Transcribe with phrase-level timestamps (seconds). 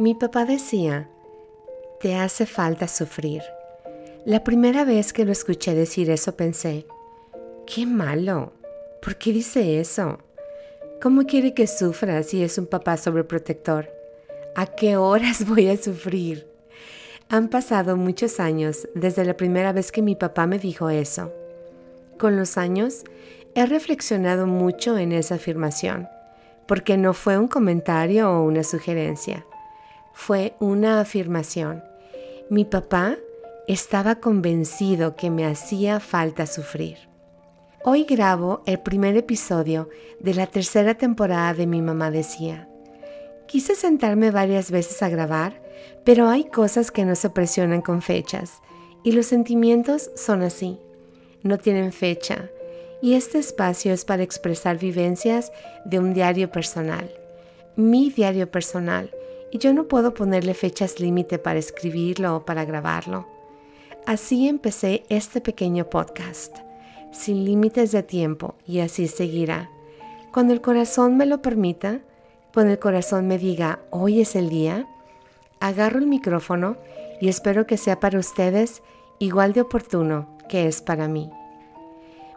[0.00, 1.08] Mi papá decía,
[2.00, 3.42] te hace falta sufrir.
[4.24, 6.86] La primera vez que lo escuché decir eso pensé,
[7.66, 8.52] qué malo,
[9.02, 10.20] ¿por qué dice eso?
[11.02, 13.90] ¿Cómo quiere que sufra si es un papá sobreprotector?
[14.54, 16.46] ¿A qué horas voy a sufrir?
[17.28, 21.32] Han pasado muchos años desde la primera vez que mi papá me dijo eso.
[22.18, 23.02] Con los años,
[23.56, 26.06] he reflexionado mucho en esa afirmación,
[26.68, 29.44] porque no fue un comentario o una sugerencia
[30.20, 31.84] fue una afirmación.
[32.50, 33.16] Mi papá
[33.68, 36.98] estaba convencido que me hacía falta sufrir.
[37.84, 42.68] Hoy grabo el primer episodio de la tercera temporada de Mi mamá decía.
[43.46, 45.62] Quise sentarme varias veces a grabar,
[46.04, 48.60] pero hay cosas que no se presionan con fechas
[49.04, 50.80] y los sentimientos son así.
[51.44, 52.50] No tienen fecha
[53.00, 55.52] y este espacio es para expresar vivencias
[55.84, 57.08] de un diario personal.
[57.76, 59.12] Mi diario personal
[59.50, 63.26] y yo no puedo ponerle fechas límite para escribirlo o para grabarlo.
[64.06, 66.56] Así empecé este pequeño podcast,
[67.12, 69.70] sin límites de tiempo, y así seguirá.
[70.32, 72.00] Cuando el corazón me lo permita,
[72.52, 74.86] cuando el corazón me diga, hoy es el día,
[75.60, 76.76] agarro el micrófono
[77.20, 78.82] y espero que sea para ustedes
[79.18, 81.30] igual de oportuno que es para mí.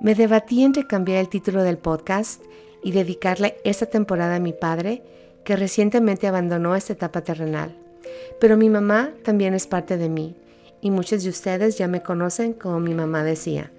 [0.00, 2.42] Me debatí entre cambiar el título del podcast
[2.82, 5.02] y dedicarle esta temporada a mi padre,
[5.48, 7.74] que recientemente abandonó esta etapa terrenal.
[8.38, 10.36] Pero mi mamá también es parte de mí
[10.82, 13.72] y muchos de ustedes ya me conocen como mi mamá decía.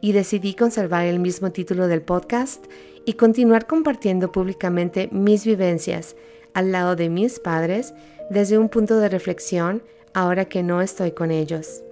[0.00, 2.64] Y decidí conservar el mismo título del podcast
[3.04, 6.14] y continuar compartiendo públicamente mis vivencias
[6.54, 7.92] al lado de mis padres
[8.30, 9.82] desde un punto de reflexión
[10.14, 11.82] ahora que no estoy con ellos.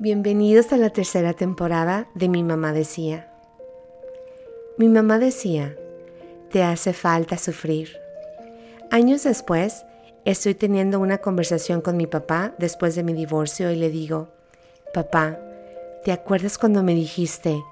[0.00, 3.32] Bienvenidos a la tercera temporada de Mi mamá decía.
[4.76, 5.78] Mi mamá decía,
[6.50, 7.98] te hace falta sufrir.
[8.90, 9.84] Años después,
[10.24, 14.28] estoy teniendo una conversación con mi papá después de mi divorcio y le digo,
[14.94, 15.38] papá,
[16.04, 17.62] ¿te acuerdas cuando me dijiste,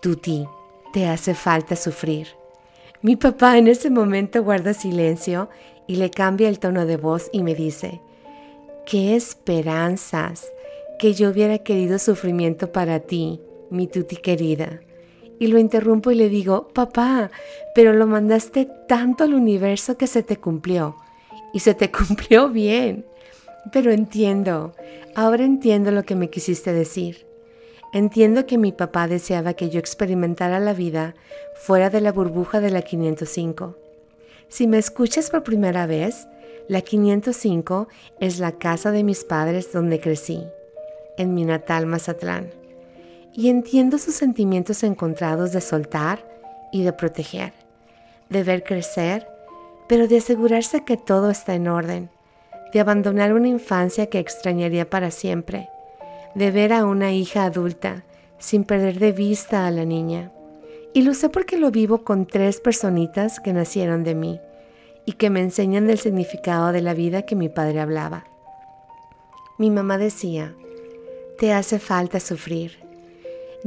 [0.00, 0.46] Tuti,
[0.92, 2.28] te hace falta sufrir?
[3.02, 5.48] Mi papá en ese momento guarda silencio
[5.86, 8.00] y le cambia el tono de voz y me dice,
[8.86, 10.50] qué esperanzas
[10.98, 13.40] que yo hubiera querido sufrimiento para ti,
[13.70, 14.80] mi tuti querida
[15.38, 17.30] y lo interrumpo y le digo, papá,
[17.74, 20.96] pero lo mandaste tanto al universo que se te cumplió.
[21.52, 23.06] Y se te cumplió bien.
[23.72, 24.74] Pero entiendo,
[25.14, 27.26] ahora entiendo lo que me quisiste decir.
[27.92, 31.14] Entiendo que mi papá deseaba que yo experimentara la vida
[31.54, 33.76] fuera de la burbuja de la 505.
[34.48, 36.28] Si me escuchas por primera vez,
[36.68, 37.88] la 505
[38.20, 40.44] es la casa de mis padres donde crecí,
[41.16, 42.50] en mi natal Mazatlán
[43.36, 46.26] y entiendo sus sentimientos encontrados de soltar
[46.72, 47.52] y de proteger,
[48.30, 49.28] de ver crecer,
[49.86, 52.08] pero de asegurarse que todo está en orden,
[52.72, 55.68] de abandonar una infancia que extrañaría para siempre,
[56.34, 58.04] de ver a una hija adulta
[58.38, 60.32] sin perder de vista a la niña.
[60.94, 64.40] Y lo sé porque lo vivo con tres personitas que nacieron de mí
[65.04, 68.24] y que me enseñan del significado de la vida que mi padre hablaba.
[69.58, 70.54] Mi mamá decía,
[71.38, 72.85] te hace falta sufrir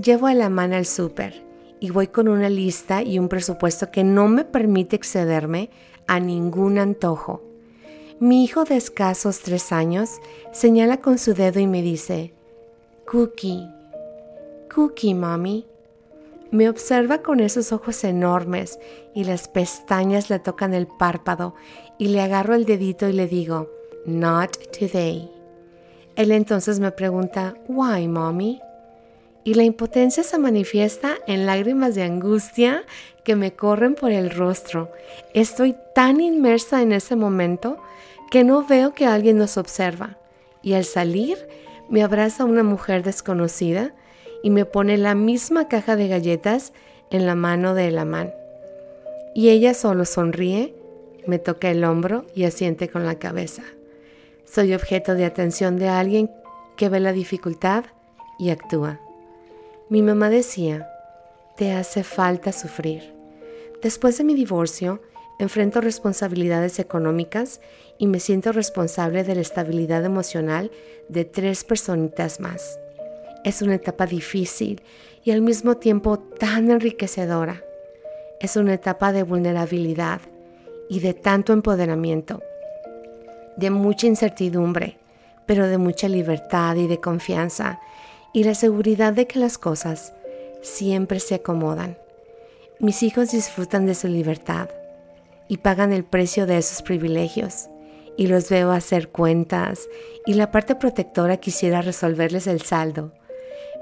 [0.01, 1.43] Llevo a la mano al súper
[1.81, 5.69] y voy con una lista y un presupuesto que no me permite excederme
[6.07, 7.43] a ningún antojo.
[8.19, 10.21] Mi hijo de escasos tres años
[10.53, 12.33] señala con su dedo y me dice,
[13.11, 13.67] Cookie,
[14.73, 15.67] Cookie, mami.
[16.51, 18.79] Me observa con esos ojos enormes
[19.13, 21.55] y las pestañas le tocan el párpado
[21.97, 23.69] y le agarro el dedito y le digo,
[24.05, 25.29] Not today.
[26.15, 28.61] Él entonces me pregunta, Why, mommy?
[29.43, 32.83] Y la impotencia se manifiesta en lágrimas de angustia
[33.23, 34.91] que me corren por el rostro.
[35.33, 37.77] Estoy tan inmersa en ese momento
[38.31, 40.17] que no veo que alguien nos observa
[40.61, 41.37] y al salir
[41.89, 43.93] me abraza una mujer desconocida
[44.43, 46.73] y me pone la misma caja de galletas
[47.09, 48.33] en la mano de Elamán.
[49.33, 50.75] Y ella solo sonríe,
[51.27, 53.63] me toca el hombro y asiente con la cabeza.
[54.45, 56.31] Soy objeto de atención de alguien
[56.75, 57.85] que ve la dificultad
[58.37, 58.99] y actúa.
[59.89, 60.87] Mi mamá decía,
[61.57, 63.11] te hace falta sufrir.
[63.81, 65.01] Después de mi divorcio,
[65.39, 67.59] enfrento responsabilidades económicas
[67.97, 70.69] y me siento responsable de la estabilidad emocional
[71.07, 72.79] de tres personitas más.
[73.43, 74.83] Es una etapa difícil
[75.23, 77.63] y al mismo tiempo tan enriquecedora.
[78.39, 80.21] Es una etapa de vulnerabilidad
[80.87, 82.43] y de tanto empoderamiento,
[83.57, 84.99] de mucha incertidumbre,
[85.47, 87.79] pero de mucha libertad y de confianza
[88.33, 90.13] y la seguridad de que las cosas
[90.61, 91.97] siempre se acomodan.
[92.79, 94.69] Mis hijos disfrutan de su libertad
[95.47, 97.67] y pagan el precio de esos privilegios
[98.17, 99.87] y los veo hacer cuentas
[100.25, 103.13] y la parte protectora quisiera resolverles el saldo.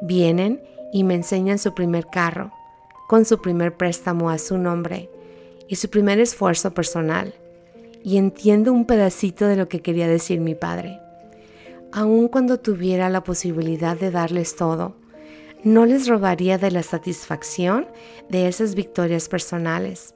[0.01, 0.61] Vienen
[0.94, 2.51] y me enseñan su primer carro,
[3.07, 5.09] con su primer préstamo a su nombre
[5.67, 7.33] y su primer esfuerzo personal.
[8.03, 10.99] Y entiendo un pedacito de lo que quería decir mi padre.
[11.92, 14.95] Aun cuando tuviera la posibilidad de darles todo,
[15.63, 17.88] no les robaría de la satisfacción
[18.30, 20.13] de esas victorias personales.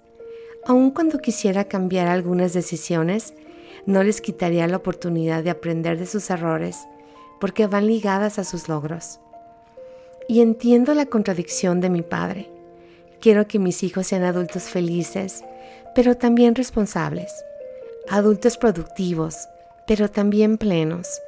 [0.65, 3.33] Aun cuando quisiera cambiar algunas decisiones,
[3.85, 6.77] no les quitaría la oportunidad de aprender de sus errores,
[7.39, 9.19] porque van ligadas a sus logros.
[10.27, 12.51] Y entiendo la contradicción de mi padre.
[13.19, 15.43] Quiero que mis hijos sean adultos felices,
[15.95, 17.31] pero también responsables.
[18.09, 19.47] Adultos productivos,
[19.87, 21.21] pero también plenos.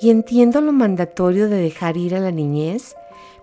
[0.00, 2.96] Y entiendo lo mandatorio de dejar ir a la niñez,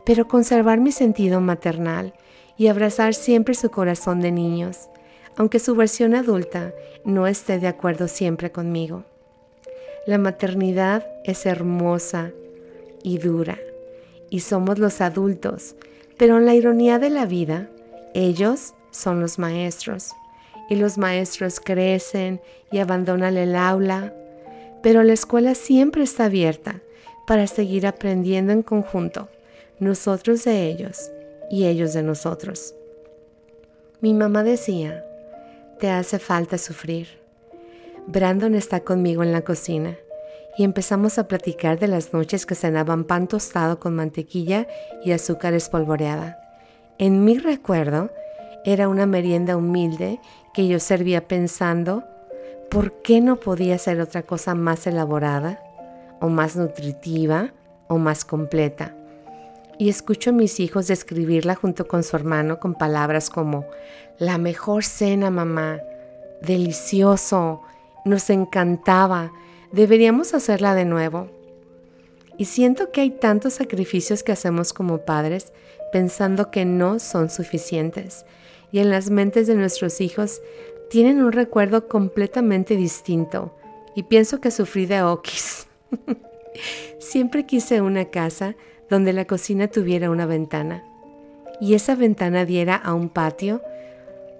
[0.05, 2.13] pero conservar mi sentido maternal
[2.57, 4.89] y abrazar siempre su corazón de niños,
[5.35, 6.73] aunque su versión adulta
[7.05, 9.03] no esté de acuerdo siempre conmigo.
[10.07, 12.31] La maternidad es hermosa
[13.03, 13.59] y dura,
[14.29, 15.75] y somos los adultos,
[16.17, 17.69] pero en la ironía de la vida,
[18.13, 20.13] ellos son los maestros
[20.69, 24.13] y los maestros crecen y abandonan el aula,
[24.81, 26.81] pero la escuela siempre está abierta
[27.25, 29.29] para seguir aprendiendo en conjunto,
[29.79, 31.11] nosotros de ellos
[31.49, 32.73] y ellos de nosotros.
[33.99, 35.03] Mi mamá decía,
[35.79, 37.07] te hace falta sufrir.
[38.07, 39.97] Brandon está conmigo en la cocina
[40.57, 44.67] y empezamos a platicar de las noches que cenaban pan tostado con mantequilla
[45.03, 46.39] y azúcar espolvoreada.
[46.97, 48.09] En mi recuerdo,
[48.65, 50.19] era una merienda humilde
[50.53, 52.03] que yo servía pensando,
[52.69, 55.63] ¿por qué no podía ser otra cosa más elaborada,
[56.19, 57.53] o más nutritiva,
[57.87, 58.95] o más completa?
[59.77, 63.65] Y escucho a mis hijos describirla junto con su hermano con palabras como,
[64.17, 65.79] la mejor cena, mamá,
[66.41, 67.61] delicioso,
[68.05, 69.31] nos encantaba,
[69.71, 71.29] deberíamos hacerla de nuevo.
[72.37, 75.51] Y siento que hay tantos sacrificios que hacemos como padres
[75.91, 78.25] pensando que no son suficientes.
[78.71, 80.41] Y en las mentes de nuestros hijos
[80.89, 83.53] tienen un recuerdo completamente distinto.
[83.95, 85.67] Y pienso que sufrí de okis.
[86.99, 88.55] Siempre quise una casa
[88.89, 90.83] donde la cocina tuviera una ventana.
[91.59, 93.61] Y esa ventana diera a un patio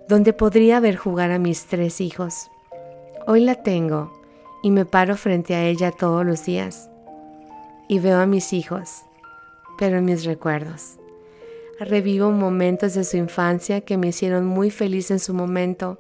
[0.08, 2.50] donde podría ver jugar a mis tres hijos.
[3.26, 4.14] Hoy la tengo
[4.64, 6.90] y me paro frente a ella todos los días
[7.88, 9.04] y veo a mis hijos,
[9.78, 10.98] pero en mis recuerdos.
[11.80, 16.00] Revivo momentos de su infancia que me hicieron muy feliz en su momento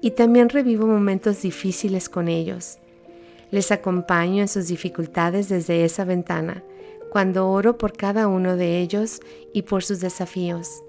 [0.00, 2.78] y también revivo momentos difíciles con ellos.
[3.50, 6.62] Les acompaño en sus dificultades desde esa ventana,
[7.10, 9.20] cuando oro por cada uno de ellos
[9.52, 10.82] y por sus desafíos.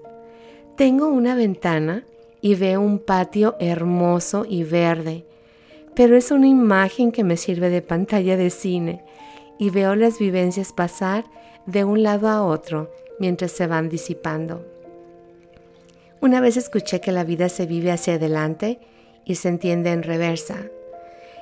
[0.76, 2.04] Tengo una ventana
[2.40, 5.24] y veo un patio hermoso y verde,
[5.94, 9.02] pero es una imagen que me sirve de pantalla de cine
[9.58, 11.24] y veo las vivencias pasar
[11.66, 14.64] de un lado a otro mientras se van disipando.
[16.20, 18.78] Una vez escuché que la vida se vive hacia adelante
[19.30, 20.56] y se entiende en reversa.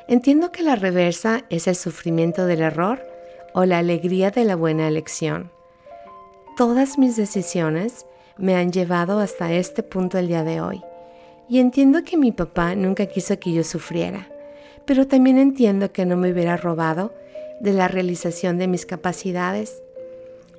[0.08, 3.00] Entiendo que la reversa es el sufrimiento del error
[3.54, 5.50] o la alegría de la buena elección.
[6.54, 8.04] Todas mis decisiones
[8.36, 10.82] me han llevado hasta este punto el día de hoy.
[11.48, 14.28] Y entiendo que mi papá nunca quiso que yo sufriera,
[14.84, 17.14] pero también entiendo que no me hubiera robado
[17.60, 19.82] de la realización de mis capacidades,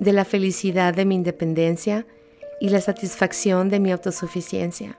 [0.00, 2.06] de la felicidad de mi independencia
[2.60, 4.98] y la satisfacción de mi autosuficiencia.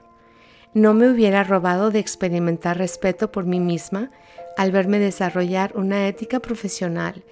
[0.74, 4.10] No me hubiera robado de experimentar respeto por mí misma
[4.56, 7.24] al verme desarrollar una ética profesional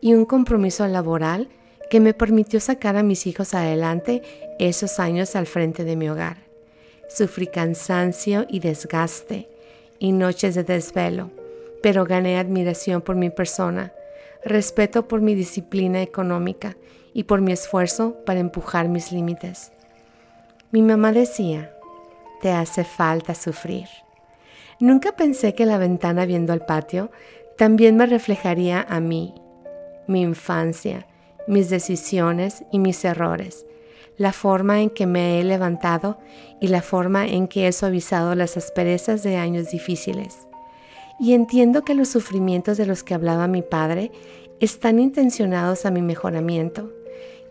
[0.00, 1.48] y un compromiso laboral
[1.88, 4.22] que me permitió sacar a mis hijos adelante
[4.58, 6.38] esos años al frente de mi hogar.
[7.08, 9.48] Sufrí cansancio y desgaste
[10.00, 11.30] y noches de desvelo,
[11.82, 13.92] pero gané admiración por mi persona,
[14.44, 16.76] respeto por mi disciplina económica
[17.12, 19.72] y por mi esfuerzo para empujar mis límites.
[20.70, 21.74] Mi mamá decía,
[22.40, 23.88] te hace falta sufrir.
[24.80, 27.10] Nunca pensé que la ventana viendo al patio
[27.58, 29.34] también me reflejaría a mí,
[30.06, 31.06] mi infancia,
[31.46, 33.66] mis decisiones y mis errores,
[34.16, 36.18] la forma en que me he levantado
[36.60, 40.46] y la forma en que he suavizado las asperezas de años difíciles.
[41.18, 44.10] Y entiendo que los sufrimientos de los que hablaba mi padre
[44.60, 46.90] están intencionados a mi mejoramiento,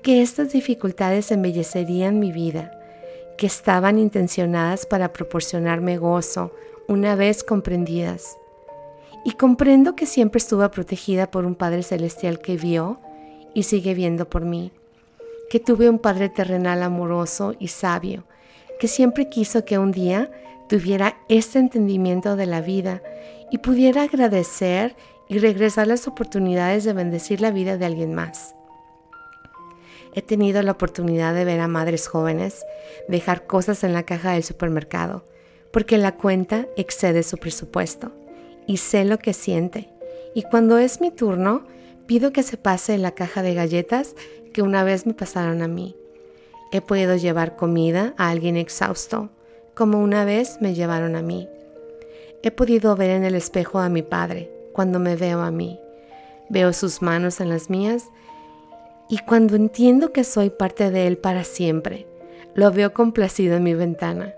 [0.02, 2.79] que estas dificultades embellecerían mi vida,
[3.40, 6.52] que estaban intencionadas para proporcionarme gozo
[6.88, 8.38] una vez comprendidas.
[9.26, 13.00] Y comprendo que siempre estuve protegida por un Padre Celestial que vio
[13.54, 14.72] y sigue viendo por mí
[15.50, 18.24] que tuve un Padre terrenal amoroso y sabio,
[18.80, 20.32] que siempre quiso que un día
[20.70, 23.02] tuviera este entendimiento de la vida
[23.52, 24.96] y pudiera agradecer
[25.28, 28.56] y regresar las oportunidades de bendecir la vida de alguien más.
[30.14, 32.66] He tenido la oportunidad de ver a madres jóvenes
[33.08, 35.24] dejar cosas en la caja del supermercado
[35.72, 38.12] porque la cuenta excede su presupuesto
[38.66, 39.90] y sé lo que siente.
[40.34, 41.66] Y cuando es mi turno,
[42.06, 44.16] pido que se pase la caja de galletas
[44.54, 45.96] que una vez me pasaron a mí.
[46.72, 49.30] He podido llevar comida a alguien exhausto,
[49.74, 51.48] como una vez me llevaron a mí.
[52.44, 55.80] He podido ver en el espejo a mi padre cuando me veo a mí.
[56.50, 58.06] Veo sus manos en las mías
[59.10, 62.06] y cuando entiendo que soy parte de él para siempre,
[62.54, 64.34] lo veo complacido en mi ventana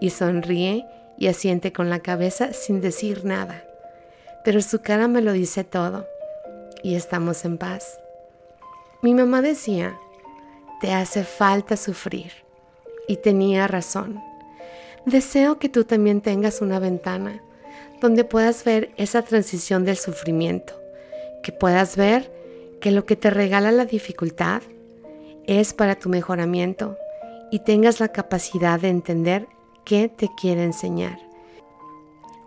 [0.00, 0.86] y sonríe
[1.18, 3.64] y asiente con la cabeza sin decir nada.
[4.44, 6.06] Pero su cara me lo dice todo
[6.82, 7.98] y estamos en paz.
[9.02, 9.98] Mi mamá decía,
[10.80, 12.32] te hace falta sufrir.
[13.06, 14.22] Y tenía razón.
[15.04, 17.42] Deseo que tú también tengas una ventana
[18.00, 20.74] donde puedas ver esa transición del sufrimiento,
[21.42, 22.30] que puedas ver
[22.80, 24.62] que lo que te regala la dificultad
[25.46, 26.96] es para tu mejoramiento
[27.50, 29.48] y tengas la capacidad de entender
[29.84, 31.18] qué te quiere enseñar.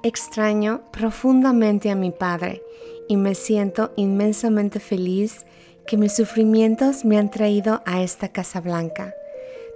[0.02, 2.62] Extraño profundamente a mi padre
[3.08, 5.46] y me siento inmensamente feliz
[5.86, 9.14] que mis sufrimientos me han traído a esta Casa Blanca,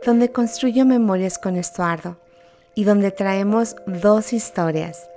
[0.05, 2.17] donde construyo memorias con Estuardo
[2.75, 5.09] y donde traemos dos historias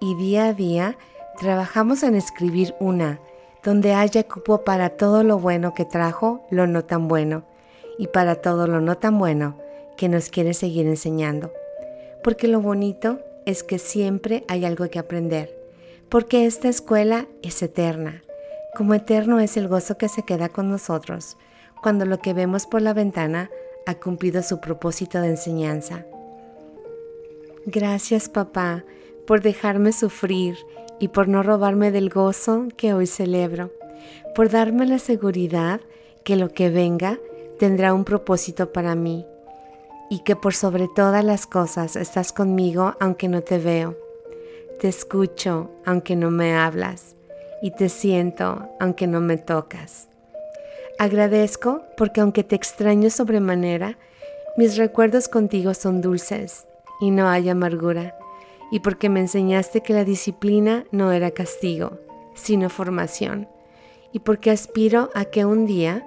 [0.00, 0.96] y día a día
[1.38, 3.20] trabajamos en escribir una
[3.64, 7.44] donde haya cupo para todo lo bueno que trajo lo no tan bueno
[7.98, 9.58] y para todo lo no tan bueno
[9.96, 11.52] que nos quiere seguir enseñando.
[12.24, 15.56] Porque lo bonito es que siempre hay algo que aprender,
[16.08, 18.22] porque esta escuela es eterna
[18.74, 21.36] como eterno es el gozo que se queda con nosotros
[21.82, 23.50] cuando lo que vemos por la ventana
[23.84, 26.06] ha cumplido su propósito de enseñanza.
[27.66, 28.82] Gracias papá
[29.26, 30.56] por dejarme sufrir
[31.02, 33.72] y por no robarme del gozo que hoy celebro,
[34.36, 35.80] por darme la seguridad
[36.22, 37.18] que lo que venga
[37.58, 39.26] tendrá un propósito para mí
[40.10, 43.96] y que por sobre todas las cosas estás conmigo aunque no te veo.
[44.78, 47.16] Te escucho aunque no me hablas
[47.62, 50.06] y te siento aunque no me tocas.
[51.00, 53.98] Agradezco porque aunque te extraño sobremanera,
[54.56, 56.68] mis recuerdos contigo son dulces
[57.00, 58.14] y no hay amargura,
[58.72, 62.00] y porque me enseñaste que la disciplina no era castigo,
[62.34, 63.46] sino formación,
[64.12, 66.04] y porque aspiro a que un día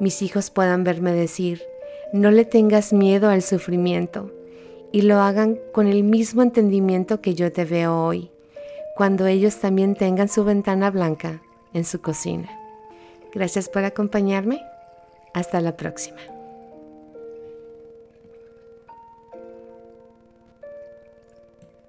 [0.00, 1.62] mis hijos puedan verme decir,
[2.12, 4.30] no le tengas miedo al sufrimiento,
[4.92, 8.30] y lo hagan con el mismo entendimiento que yo te veo hoy
[8.94, 11.42] cuando ellos también tengan su ventana blanca
[11.72, 12.48] en su cocina.
[13.32, 14.60] Gracias por acompañarme.
[15.34, 16.33] Hasta la próxima.